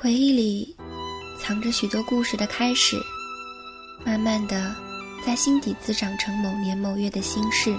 [0.00, 0.76] 回忆里
[1.40, 2.96] 藏着许多故事的开始，
[4.04, 4.72] 慢慢的
[5.26, 7.76] 在心底滋长成某年某月的心事。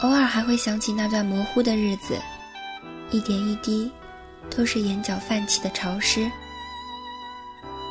[0.00, 2.20] 偶尔还会想起那段模糊的日子，
[3.12, 3.92] 一点一滴，
[4.50, 6.28] 都是眼角泛起的潮湿。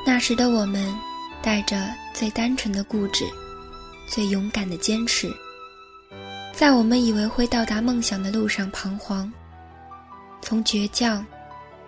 [0.05, 0.93] 那时的我们，
[1.41, 3.23] 带着最单纯的固执，
[4.05, 5.33] 最勇敢的坚持，
[6.53, 9.31] 在我们以为会到达梦想的路上彷徨，
[10.41, 11.25] 从倔强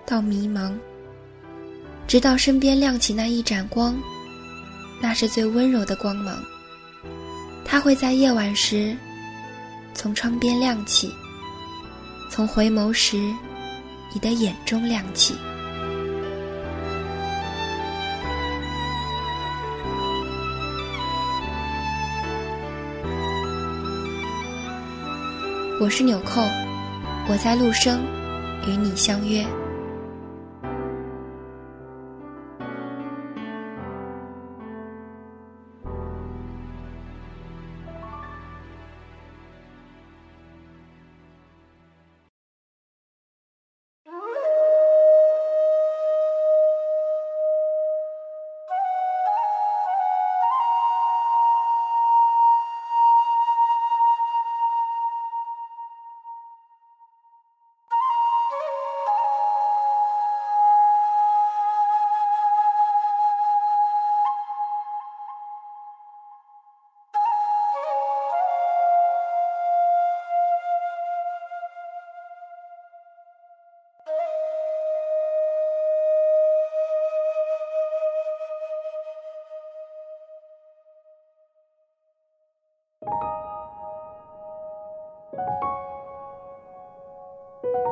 [0.05, 0.73] 到迷茫，
[2.07, 3.95] 直到身边亮起那一盏光，
[5.02, 6.38] 那是最温柔的光芒。
[7.66, 8.95] 它会在夜晚时。
[9.95, 11.13] 从窗边亮起，
[12.29, 13.16] 从回眸时，
[14.12, 15.35] 你的眼中亮起。
[25.79, 26.41] 我是纽扣，
[27.29, 28.04] 我在陆生，
[28.67, 29.45] 与你相约。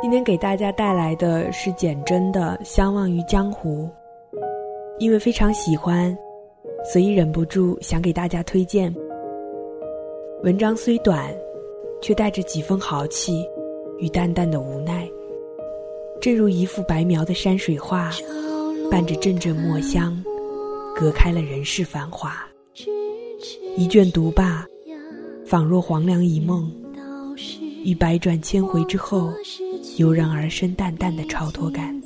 [0.01, 3.87] 今天给大家带来的是简真的《相忘于江湖》，
[4.97, 6.17] 因为非常喜欢，
[6.91, 8.93] 所以忍不住想给大家推荐。
[10.43, 11.31] 文章虽短，
[12.01, 13.47] 却带着几分豪气
[13.99, 15.07] 与淡淡的无奈，
[16.19, 18.09] 正如一幅白描的山水画，
[18.89, 20.17] 伴着阵阵墨香，
[20.95, 22.33] 隔开了人世繁华。
[23.77, 24.65] 一卷读罢，
[25.51, 26.71] 仿若黄粱一梦，
[27.83, 29.33] 于百转千回之后。
[29.97, 32.01] 油然而生淡淡的超脱感。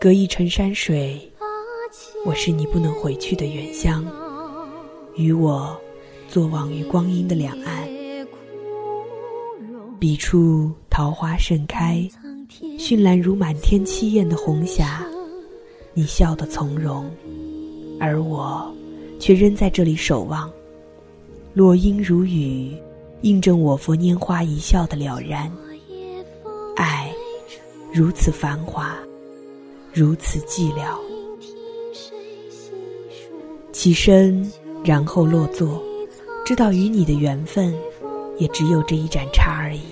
[0.00, 1.20] 隔一程山水，
[2.24, 4.02] 我是你不能回去的远乡，
[5.14, 5.78] 与我
[6.26, 7.86] 坐望于光阴的两岸。
[10.00, 12.08] 彼处桃花盛开，
[12.78, 15.06] 绚烂如满天七艳的红霞。
[15.94, 17.10] 你笑得从容，
[18.00, 18.72] 而我
[19.18, 20.50] 却仍在这里守望。
[21.54, 22.74] 落英如雨，
[23.20, 25.52] 印证我佛拈花一笑的了然。
[26.76, 27.12] 爱
[27.92, 28.96] 如此繁华，
[29.92, 30.96] 如此寂寥。
[33.70, 34.50] 起身，
[34.82, 35.82] 然后落座，
[36.44, 37.74] 知道与你的缘分，
[38.38, 39.82] 也只有这一盏茶而已。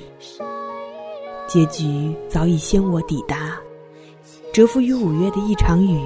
[1.46, 3.60] 结局早已先我抵达，
[4.52, 6.00] 蛰伏于五月的一场雨，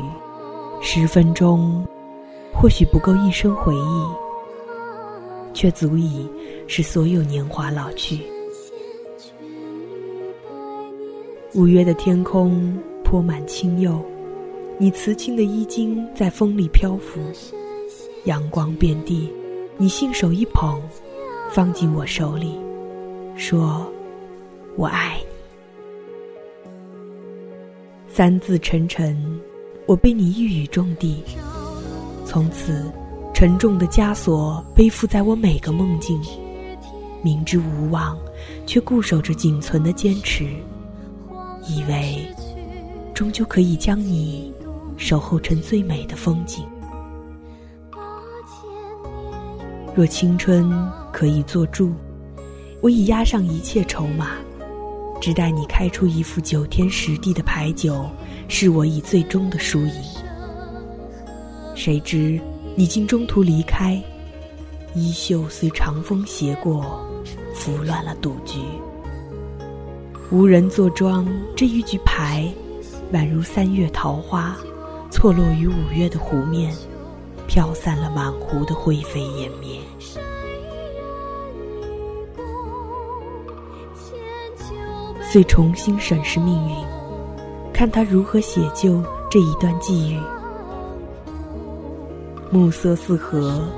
[0.83, 1.83] 十分钟，
[2.53, 4.25] 或许不够一生回忆。
[5.55, 6.29] 却足以
[6.67, 8.19] 使所有年华老去。
[11.55, 14.05] 五月的天空泼满青釉，
[14.77, 17.21] 你瓷青的衣襟在风里漂浮，
[18.25, 19.33] 阳光遍地，
[19.77, 20.83] 你信手一捧，
[21.53, 22.59] 放进我手里，
[23.37, 23.87] 说
[24.77, 25.34] ：“我爱你。”
[28.17, 29.21] 三字沉沉，
[29.87, 31.25] 我被你一语中的，
[32.25, 32.89] 从此。
[33.35, 36.21] 沉重的枷锁背负在我每个梦境，
[37.25, 38.17] 明知无望，
[38.65, 40.47] 却固守着仅存的坚持，
[41.67, 42.25] 以为
[43.13, 44.55] 终究可以将你
[44.97, 46.65] 守候成最美的风景。
[49.93, 50.73] 若青春
[51.13, 51.93] 可以做注，
[52.81, 54.37] 我已押上一切筹码，
[55.21, 58.09] 只待你开出一副九天十地的牌九，
[58.49, 59.93] 是我以最终的输赢。
[61.75, 62.41] 谁知？
[62.77, 64.03] 你竟中途离开，
[64.95, 67.05] 衣袖随长风斜过，
[67.55, 68.59] 拂乱了赌局。
[70.31, 71.27] 无人坐庄，
[71.57, 72.53] 这一局牌，
[73.13, 74.57] 宛如三月桃花，
[75.11, 76.75] 错落于五月的湖面，
[77.47, 79.79] 飘散了满湖的灰飞烟灭。
[85.35, 86.77] 遂重新审视命运，
[87.73, 90.21] 看他如何写就这一段际遇。
[92.53, 93.69] 暮色四合，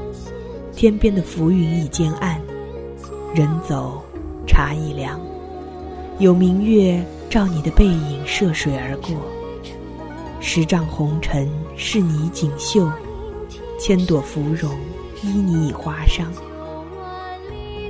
[0.74, 2.38] 天边的浮云已渐暗，
[3.34, 4.02] 人走
[4.46, 5.18] 茶已凉，
[6.18, 9.16] 有明月照你的背影涉水而过。
[10.40, 12.86] 十丈红尘是你锦绣，
[13.80, 14.78] 千朵芙蓉
[15.22, 16.30] 依你已华上，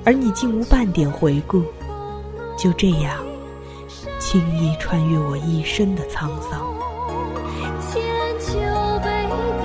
[0.04, 1.64] 而你竟无半点回顾，
[2.56, 3.26] 就这样
[4.28, 6.74] 轻易穿越我一生的沧桑
[7.80, 8.02] 千
[8.40, 8.58] 秋
[9.04, 9.08] 北
[9.62, 9.64] 斗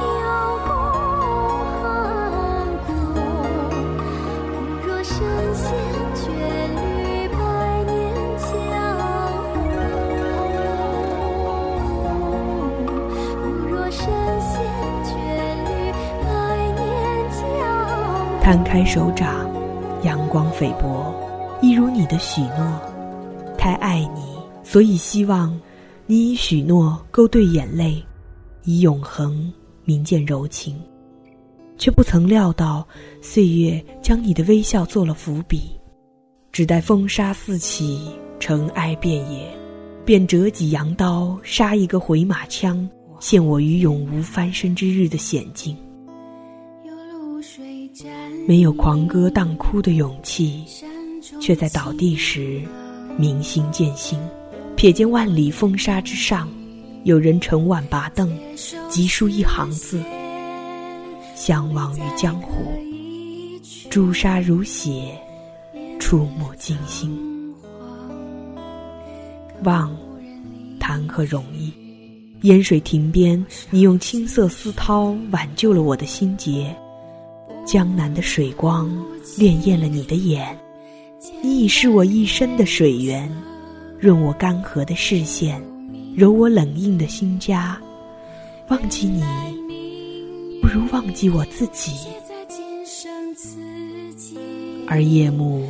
[0.00, 0.20] 有
[0.64, 0.68] 梦
[1.82, 1.84] 汉
[2.86, 2.88] 阔
[4.40, 4.48] 不
[4.86, 5.12] 若神
[5.54, 5.62] 仙
[6.16, 6.24] 眷
[6.72, 7.36] 侣百
[7.84, 7.92] 年
[8.38, 8.48] 江
[11.84, 11.84] 湖
[13.42, 14.00] 不若神
[14.40, 14.50] 仙
[15.04, 15.12] 眷
[15.68, 15.68] 侣
[16.24, 16.26] 百
[16.72, 16.80] 年
[17.30, 17.38] 江。
[18.40, 19.28] 摊开手掌，
[20.02, 21.14] 阳光菲薄，
[21.62, 22.80] 一如你的许诺。
[23.58, 24.22] 太爱你，
[24.62, 25.58] 所以希望
[26.06, 28.02] 你以许诺勾兑眼泪，
[28.64, 29.52] 以永恒
[29.84, 30.80] 明鉴柔情。
[31.76, 32.86] 却不曾料到，
[33.20, 35.62] 岁月将你的微笑做了伏笔。
[36.52, 39.46] 只待风沙四起，尘埃遍野，
[40.04, 45.76] 便折戟扬刀，杀一个回马枪，陷我于永无翻身之日的险境。
[48.46, 50.64] 没有狂歌荡哭的勇气，
[51.40, 52.62] 却在倒地时
[53.18, 54.18] 明心见心。
[54.76, 56.48] 瞥见万里风沙之上，
[57.04, 58.34] 有人乘晚拔凳，
[58.88, 60.00] 急书一行字：
[61.34, 62.64] 相忘于江湖。
[63.90, 65.14] 朱砂如血，
[65.98, 67.54] 触目惊心。
[69.64, 69.94] 忘，
[70.78, 71.70] 谈何容易？
[72.42, 76.74] 烟水亭边，你用青色丝绦挽救了我的心结。
[77.66, 78.88] 江南的水光
[79.36, 80.58] 潋滟了你的眼，
[81.42, 83.30] 你已是我一生的水源，
[83.98, 85.62] 润我干涸的视线，
[86.16, 87.76] 揉我冷硬的心枷。
[88.68, 89.22] 忘记你，
[90.62, 91.92] 不如忘记我自己。
[94.86, 95.68] 而夜幕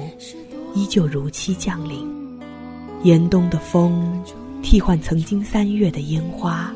[0.74, 2.08] 依旧如期降临，
[3.02, 4.22] 严冬的风
[4.62, 6.72] 替换曾经三月的烟花。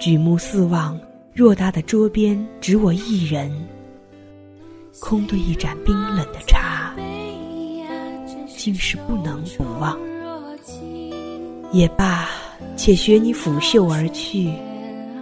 [0.00, 0.98] 举目四望，
[1.36, 3.50] 偌大的桌边只我一人。
[4.98, 6.94] 空对一盏冰冷的茶，
[8.66, 9.96] 竟是不能不忘。
[11.70, 12.28] 也罢，
[12.76, 14.52] 且学你拂袖而去。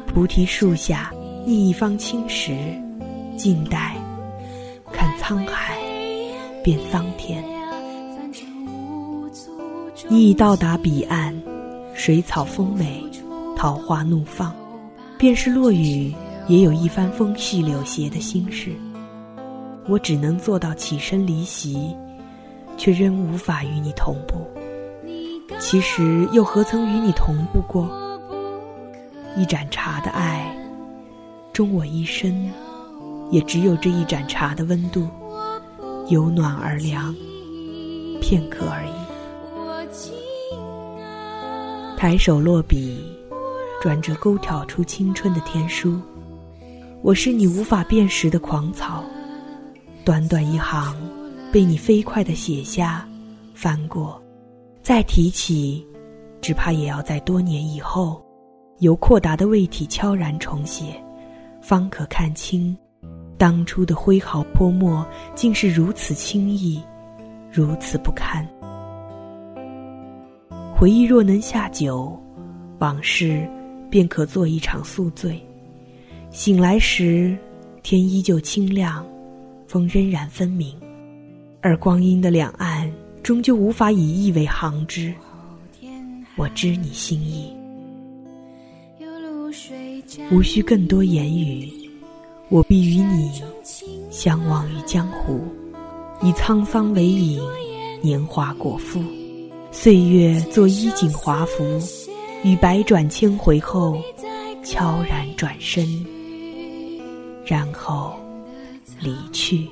[0.07, 1.13] 菩提树下，
[1.45, 2.57] 觅一方青石，
[3.37, 3.97] 静待
[4.91, 5.77] 看沧海
[6.63, 7.45] 变桑田。
[10.09, 11.39] 你已到达彼岸，
[11.93, 13.05] 水草丰美，
[13.55, 14.55] 桃花怒放，
[15.19, 16.15] 便是落雨，
[16.49, 18.73] 也有一番风细柳斜的心事。
[19.87, 21.95] 我只能做到起身离席，
[22.85, 24.47] 却仍无法与你同步。
[25.59, 27.89] 其实又何曾与你同步过？
[29.39, 30.55] 一盏茶的爱，
[31.51, 32.53] 终我一生，
[33.31, 35.09] 也只有这一盏茶的温度，
[36.11, 37.17] 由暖而凉，
[38.21, 38.93] 片刻而已。
[41.97, 43.03] 抬手落笔，
[43.81, 45.99] 转折勾挑出青春的天书。
[47.01, 49.03] 我是你无法辨识的狂草。
[50.05, 50.95] 短短一行，
[51.55, 53.09] 被你飞快地写下，
[53.55, 54.21] 翻过，
[54.83, 55.87] 再提起，
[56.41, 58.21] 只怕也要在多年以后，
[58.81, 61.01] 由阔达的胃体悄然重写，
[61.63, 62.77] 方可看清，
[63.39, 65.07] 当初的挥毫泼墨
[65.37, 66.83] 竟是如此轻易，
[67.53, 68.45] 如此不堪。
[70.77, 72.21] 回忆若能下酒，
[72.81, 73.49] 往事
[73.89, 75.41] 便可做一场宿醉。
[76.31, 77.39] 醒来时，
[77.85, 79.07] 天依旧清亮。
[79.69, 80.77] 风仍然分明，
[81.65, 82.93] 而光阴的两岸
[83.23, 85.15] 终究无法以意为行之。
[86.37, 87.51] 我知你心意，
[90.31, 91.67] 无需更多言语，
[92.51, 93.31] 我必与你
[94.11, 95.41] 相忘于江湖，
[96.21, 97.41] 以沧桑为影，
[98.03, 99.03] 年华果腹，
[99.73, 101.81] 岁月做衣锦华服，
[102.43, 103.99] 与百转千回后，
[104.63, 105.83] 悄然转身，
[107.47, 108.15] 然后。
[109.01, 109.67] 离去。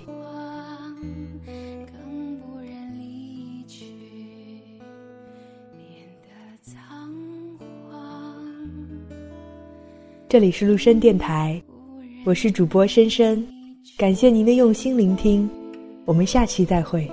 [10.33, 11.63] 这里是陆深电台，
[12.25, 13.47] 我是主播深深，
[13.99, 15.47] 感谢您的用心聆听，
[16.07, 17.07] 我们下期再会。